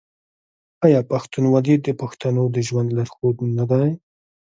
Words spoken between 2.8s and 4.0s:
لارښود نه دی؟